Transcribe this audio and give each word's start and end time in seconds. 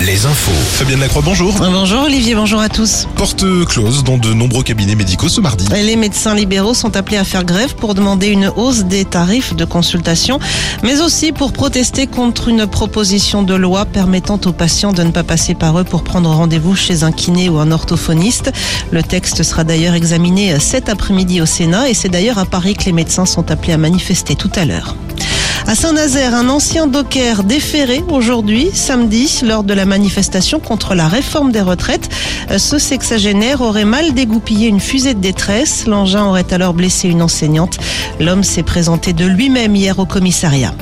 les 0.00 0.26
infos. 0.26 0.52
Fabienne 0.52 1.00
Lacroix, 1.00 1.22
bonjour. 1.24 1.52
Bonjour 1.54 2.04
Olivier, 2.04 2.34
bonjour 2.34 2.60
à 2.60 2.68
tous. 2.68 3.08
Porte 3.16 3.44
close 3.66 4.04
dans 4.04 4.16
de 4.16 4.32
nombreux 4.32 4.62
cabinets 4.62 4.94
médicaux 4.94 5.28
ce 5.28 5.40
mardi. 5.40 5.66
Les 5.72 5.96
médecins 5.96 6.34
libéraux 6.34 6.74
sont 6.74 6.96
appelés 6.96 7.16
à 7.16 7.24
faire 7.24 7.44
grève 7.44 7.74
pour 7.74 7.94
demander 7.94 8.28
une 8.28 8.52
hausse 8.56 8.84
des 8.84 9.04
tarifs 9.04 9.54
de 9.56 9.64
consultation, 9.64 10.38
mais 10.82 11.00
aussi 11.00 11.32
pour 11.32 11.52
protester 11.52 12.06
contre 12.06 12.48
une 12.48 12.66
proposition 12.66 13.42
de 13.42 13.54
loi 13.54 13.84
permettant 13.84 14.40
aux 14.44 14.52
patients 14.52 14.92
de 14.92 15.02
ne 15.02 15.10
pas 15.10 15.24
passer 15.24 15.54
par 15.54 15.78
eux 15.78 15.84
pour 15.84 16.04
prendre 16.04 16.30
rendez-vous 16.30 16.76
chez 16.76 17.02
un 17.02 17.12
kiné 17.12 17.48
ou 17.48 17.58
un 17.58 17.72
orthophoniste. 17.72 18.52
Le 18.90 19.02
texte 19.02 19.42
sera 19.42 19.64
d'ailleurs 19.64 19.94
examiné 19.94 20.58
cet 20.60 20.88
après-midi 20.88 21.40
au 21.40 21.46
Sénat 21.46 21.88
et 21.88 21.94
c'est 21.94 22.08
d'ailleurs 22.08 22.38
à 22.38 22.44
Paris 22.44 22.74
que 22.74 22.84
les 22.84 22.92
médecins 22.92 23.26
sont 23.26 23.50
appelés 23.50 23.72
à 23.72 23.78
manifester 23.78 24.36
tout 24.36 24.50
à 24.54 24.64
l'heure. 24.64 24.94
À 25.66 25.74
Saint-Nazaire, 25.74 26.34
un 26.34 26.48
ancien 26.48 26.86
docker 26.86 27.44
déféré 27.44 28.02
aujourd'hui, 28.08 28.70
samedi, 28.72 29.40
lors 29.44 29.64
de 29.64 29.74
la 29.74 29.84
manifestation 29.84 30.60
contre 30.60 30.94
la 30.94 31.08
réforme 31.08 31.52
des 31.52 31.60
retraites. 31.60 32.08
Ce 32.56 32.78
sexagénaire 32.78 33.60
aurait 33.60 33.84
mal 33.84 34.14
dégoupillé 34.14 34.68
une 34.68 34.80
fusée 34.80 35.14
de 35.14 35.20
détresse. 35.20 35.86
L'engin 35.86 36.24
aurait 36.24 36.52
alors 36.52 36.72
blessé 36.72 37.08
une 37.08 37.22
enseignante. 37.22 37.78
L'homme 38.18 38.44
s'est 38.44 38.62
présenté 38.62 39.12
de 39.12 39.26
lui-même 39.26 39.76
hier 39.76 39.98
au 39.98 40.06
commissariat. 40.06 40.72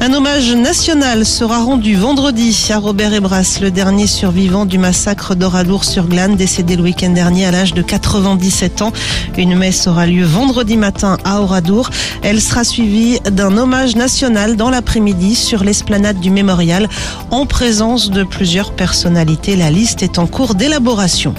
Un 0.00 0.12
hommage 0.12 0.52
national 0.52 1.24
sera 1.24 1.58
rendu 1.58 1.96
vendredi 1.96 2.68
à 2.70 2.78
Robert 2.78 3.14
Ebras, 3.14 3.58
le 3.62 3.70
dernier 3.70 4.06
survivant 4.06 4.66
du 4.66 4.76
massacre 4.76 5.34
d'Oradour-sur-Glane, 5.34 6.36
décédé 6.36 6.76
le 6.76 6.82
week-end 6.82 7.10
dernier 7.10 7.46
à 7.46 7.50
l'âge 7.50 7.72
de 7.72 7.80
97 7.80 8.82
ans. 8.82 8.92
Une 9.38 9.56
messe 9.56 9.86
aura 9.86 10.06
lieu 10.06 10.24
vendredi 10.24 10.76
matin 10.76 11.16
à 11.24 11.40
Oradour. 11.40 11.90
Elle 12.22 12.42
sera 12.42 12.62
suivie 12.62 13.18
d'un 13.20 13.56
hommage 13.56 13.96
national 13.96 14.56
dans 14.56 14.68
l'après-midi 14.68 15.34
sur 15.34 15.64
l'esplanade 15.64 16.20
du 16.20 16.30
mémorial 16.30 16.88
en 17.30 17.46
présence 17.46 18.10
de 18.10 18.22
plusieurs 18.22 18.72
personnalités. 18.72 19.56
La 19.56 19.70
liste 19.70 20.02
est 20.02 20.18
en 20.18 20.26
cours 20.26 20.54
d'élaboration. 20.54 21.34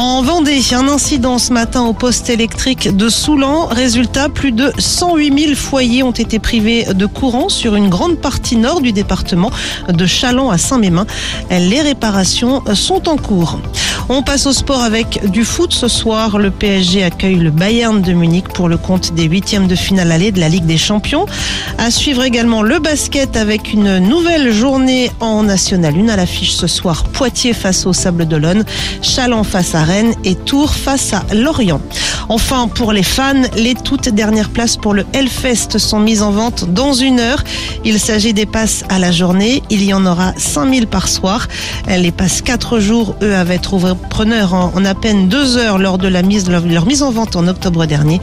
En 0.00 0.22
Vendée, 0.22 0.60
un 0.74 0.86
incident 0.86 1.38
ce 1.38 1.52
matin 1.52 1.82
au 1.82 1.92
poste 1.92 2.30
électrique 2.30 2.96
de 2.96 3.08
Soulan. 3.08 3.66
Résultat, 3.66 4.28
plus 4.28 4.52
de 4.52 4.70
108 4.78 5.46
000 5.46 5.54
foyers 5.56 6.04
ont 6.04 6.12
été 6.12 6.38
privés 6.38 6.84
de 6.94 7.04
courant 7.04 7.48
sur 7.48 7.74
une 7.74 7.88
grande 7.88 8.18
partie 8.18 8.56
nord 8.56 8.80
du 8.80 8.92
département 8.92 9.50
de 9.88 10.06
Chaland 10.06 10.50
à 10.50 10.56
Saint-Mémin. 10.56 11.04
Les 11.50 11.80
réparations 11.80 12.62
sont 12.74 13.08
en 13.08 13.16
cours. 13.16 13.58
On 14.10 14.22
passe 14.22 14.46
au 14.46 14.54
sport 14.54 14.80
avec 14.80 15.30
du 15.30 15.44
foot 15.44 15.74
ce 15.74 15.86
soir. 15.86 16.38
Le 16.38 16.50
PSG 16.50 17.04
accueille 17.04 17.34
le 17.34 17.50
Bayern 17.50 18.00
de 18.00 18.14
Munich 18.14 18.48
pour 18.48 18.70
le 18.70 18.78
compte 18.78 19.12
des 19.12 19.24
huitièmes 19.24 19.66
de 19.66 19.74
finale 19.74 20.10
allée 20.10 20.32
de 20.32 20.40
la 20.40 20.48
Ligue 20.48 20.64
des 20.64 20.78
Champions. 20.78 21.26
À 21.76 21.90
suivre 21.90 22.24
également 22.24 22.62
le 22.62 22.78
basket 22.78 23.36
avec 23.36 23.74
une 23.74 23.98
nouvelle 23.98 24.50
journée 24.50 25.10
en 25.20 25.42
National 25.42 25.94
1 25.94 26.08
à 26.08 26.16
l'affiche 26.16 26.54
ce 26.54 26.66
soir. 26.66 27.04
Poitiers 27.04 27.52
face 27.52 27.84
au 27.84 27.92
Sable 27.92 28.26
d'Olonne, 28.26 28.64
Chaland 29.02 29.44
face 29.44 29.74
à 29.74 29.84
Rennes 29.84 30.14
et 30.24 30.36
Tours 30.36 30.74
face 30.74 31.12
à 31.12 31.22
Lorient. 31.34 31.80
Enfin, 32.30 32.68
pour 32.68 32.92
les 32.92 33.02
fans, 33.02 33.42
les 33.56 33.74
toutes 33.74 34.08
dernières 34.08 34.50
places 34.50 34.76
pour 34.76 34.92
le 34.92 35.06
Hellfest 35.12 35.78
sont 35.78 36.00
mises 36.00 36.22
en 36.22 36.30
vente 36.30 36.72
dans 36.72 36.92
une 36.92 37.20
heure. 37.20 37.42
Il 37.84 37.98
s'agit 37.98 38.34
des 38.34 38.44
passes 38.46 38.84
à 38.88 38.98
la 38.98 39.12
journée. 39.12 39.62
Il 39.70 39.82
y 39.82 39.94
en 39.94 40.04
aura 40.04 40.32
5000 40.36 40.86
par 40.86 41.08
soir. 41.08 41.48
Les 41.88 42.12
passes 42.12 42.42
4 42.42 42.80
jours, 42.80 43.14
eux, 43.22 43.34
avaient 43.34 43.58
trouvé 43.58 43.92
preneur 43.98 44.54
en, 44.54 44.84
à 44.84 44.94
peine 44.94 45.28
deux 45.28 45.56
heures 45.56 45.78
lors 45.78 45.98
de 45.98 46.08
la 46.08 46.22
mise, 46.22 46.44
de 46.44 46.52
leur 46.52 46.86
mise 46.86 47.02
en 47.02 47.10
vente 47.10 47.36
en 47.36 47.46
octobre 47.48 47.86
dernier. 47.86 48.20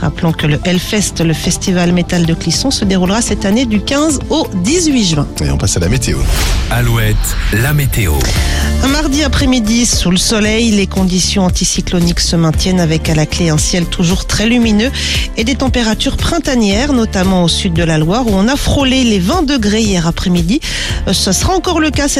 Rappelons 0.00 0.32
que 0.32 0.46
le 0.46 0.58
Hellfest, 0.64 1.20
le 1.20 1.34
festival 1.34 1.92
métal 1.92 2.26
de 2.26 2.34
Clisson, 2.34 2.70
se 2.70 2.84
déroulera 2.84 3.22
cette 3.22 3.44
année 3.44 3.66
du 3.66 3.80
15 3.80 4.20
au 4.30 4.46
18 4.62 5.04
juin. 5.04 5.26
Et 5.44 5.50
on 5.50 5.58
passe 5.58 5.76
à 5.76 5.80
la 5.80 5.88
météo. 5.88 6.18
Alouette, 6.70 7.16
la 7.52 7.72
météo. 7.72 8.14
Un 8.82 8.88
mardi 8.88 9.22
après-midi, 9.24 9.86
sous 9.86 10.10
le 10.10 10.16
soleil, 10.16 10.70
les 10.70 10.86
conditions 10.86 11.44
anticycloniques 11.44 12.20
se 12.20 12.36
maintiennent 12.36 12.80
avec 12.80 13.08
à 13.08 13.14
la 13.14 13.26
clé 13.26 13.48
un 13.48 13.58
ciel 13.58 13.86
toujours 13.86 14.26
très 14.26 14.46
lumineux 14.46 14.90
et 15.36 15.44
des 15.44 15.54
températures 15.54 16.16
printanières, 16.16 16.92
notamment 16.92 17.44
au 17.44 17.48
sud 17.48 17.72
de 17.72 17.82
la 17.82 17.98
Loire 17.98 18.26
où 18.26 18.30
on 18.32 18.48
a 18.48 18.56
frôlé 18.56 19.04
les 19.04 19.18
20 19.18 19.42
degrés 19.42 19.82
hier 19.82 20.06
après-midi. 20.06 20.60
Ce 21.10 21.32
sera 21.32 21.54
encore 21.54 21.80
le 21.80 21.90
cas 21.90 22.08